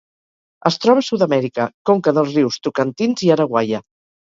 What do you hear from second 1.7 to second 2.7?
conca dels rius